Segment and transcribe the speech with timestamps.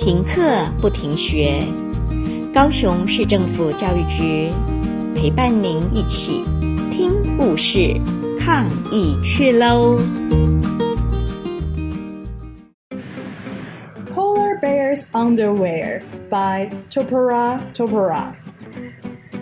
[0.00, 1.62] 停课不停学，
[2.54, 4.50] 高雄市政府教育局
[5.14, 6.42] 陪伴您一起
[6.90, 7.94] 听故事、
[8.40, 9.98] 抗疫去喽
[14.14, 18.28] ！Polar Bear's Underwear by Topora Topora，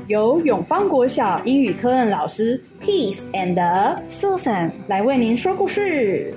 [0.08, 3.54] 由永芳国小英语科任老师 Peace and
[4.08, 6.34] Susan 来为您说故事。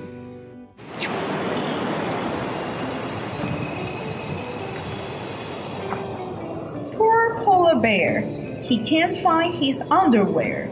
[7.82, 8.22] Bear.
[8.64, 10.68] He can't find his underwear.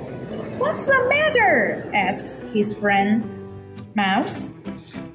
[0.58, 1.90] What's the matter?
[1.94, 3.23] asks his friend
[3.95, 4.62] Mouse.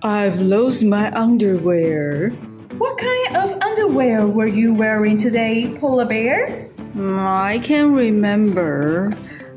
[0.02, 2.30] I've lost my underwear.
[2.78, 6.68] What kind of underwear were you wearing today, Polar Bear?
[6.98, 9.12] I can't remember.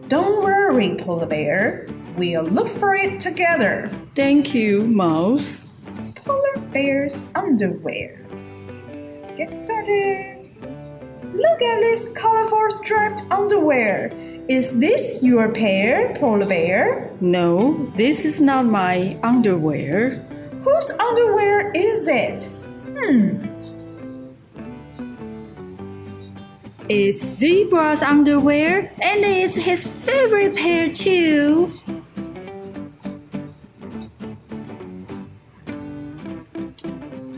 [0.07, 1.87] Don't worry, Polar Bear.
[2.15, 3.91] We'll look for it together.
[4.15, 5.69] Thank you, Mouse.
[6.15, 8.25] Polar Bear's underwear.
[9.17, 10.36] Let's get started.
[11.37, 14.11] Look at this colorful striped underwear.
[14.47, 17.11] Is this your pair, Polar Bear?
[17.21, 20.15] No, this is not my underwear.
[20.63, 22.43] Whose underwear is it?
[22.97, 23.45] Hmm.
[26.89, 31.71] It's Zebra's underwear, and it's his favorite pair, too.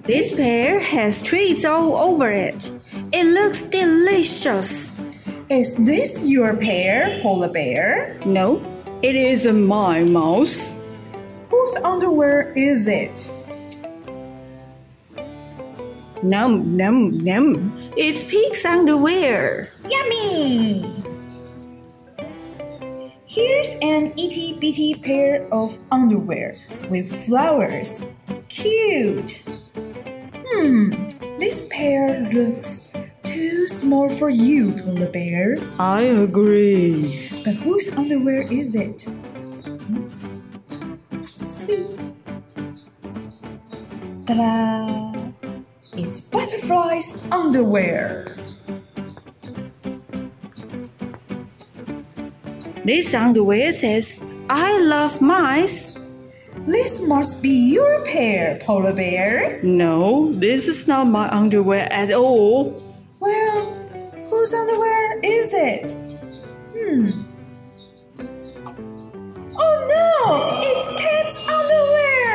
[0.06, 2.79] This pair has trees all over it.
[3.12, 4.92] It looks delicious.
[5.50, 8.20] Is this your pair, Polar Bear?
[8.24, 8.62] No,
[9.02, 10.76] it isn't my mouse.
[11.50, 13.28] Whose underwear is it?
[16.22, 17.92] Num, num, num.
[17.98, 19.72] It's Pig's underwear.
[19.90, 20.86] Yummy!
[23.26, 26.54] Here's an itty bitty pair of underwear
[26.90, 28.06] with flowers.
[28.50, 29.42] Cute!
[29.74, 30.92] Hmm,
[31.40, 32.89] this pair looks
[33.70, 35.58] small for you, Polar Bear.
[35.80, 37.30] I agree.
[37.46, 39.06] But whose underwear is it?
[41.40, 41.86] Let's see.
[44.26, 45.14] Ta-da!
[45.94, 48.36] It's Butterfly's underwear.
[52.86, 55.98] This underwear says, I love mice.
[56.66, 59.60] This must be your pair, Polar Bear.
[59.64, 62.89] No, this is not my underwear at all.
[64.50, 65.92] Whose underwear is it?
[66.74, 67.12] Hmm.
[69.56, 70.24] Oh no!
[70.66, 72.34] It's Cat's underwear!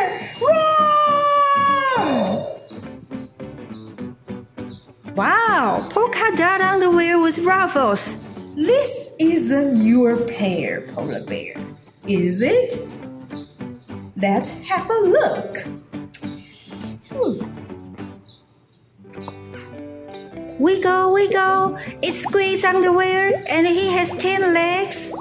[5.07, 5.17] Run!
[5.17, 5.89] Wow!
[5.91, 8.15] Polka dot underwear with ruffles.
[8.55, 11.57] This isn't your pair, Polar Bear,
[12.07, 12.79] is it?
[14.17, 15.67] Let's have a look.
[17.11, 17.54] Whew.
[20.59, 21.77] Wiggle, wiggle.
[22.01, 25.13] It's Squid's underwear, and he has ten legs.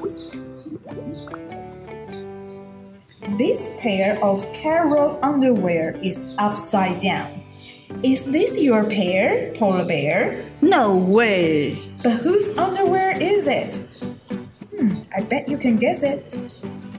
[3.38, 7.42] This pair of Carol underwear is upside down.
[8.04, 10.46] Is this your pair, Polar Bear?
[10.62, 11.80] No way.
[12.04, 13.78] But whose underwear is it?
[14.76, 16.38] Hmm, I bet you can guess it.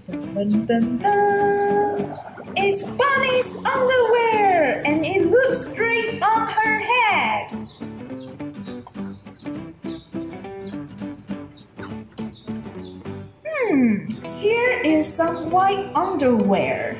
[0.09, 2.19] Dun, dun, dun,
[2.56, 7.03] it's Bunny's underwear, and it looks great on her head.
[13.66, 14.04] Hmm,
[14.36, 16.98] here is some white underwear.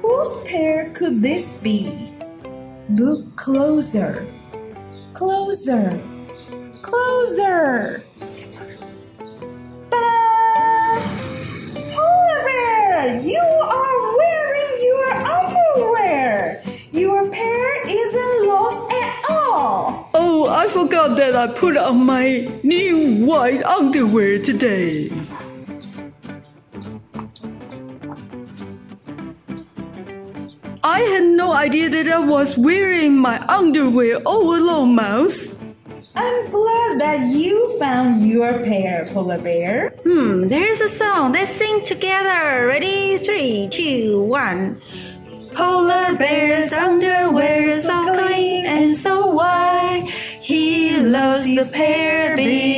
[0.00, 2.14] Whose pair could this be?
[2.88, 4.28] Look closer.
[5.12, 6.00] Closer.
[6.82, 8.04] Closer.
[9.90, 11.00] Ta-da!
[11.74, 16.62] Polar Bear, you are wearing your underwear.
[16.92, 20.10] Your pair isn't lost at all.
[20.14, 25.10] Oh, I forgot that I put on my new white underwear today.
[30.88, 35.54] I had no idea that I was wearing my underwear all alone, Mouse.
[36.16, 39.90] I'm glad that you found your pair, Polar Bear.
[40.04, 41.32] Hmm, there's a song.
[41.32, 42.66] Let's sing together.
[42.66, 43.18] Ready?
[43.18, 44.80] Three, two, one.
[45.54, 50.08] Polar Bear's underwear is so clean and so white.
[50.40, 52.77] He loves the pair because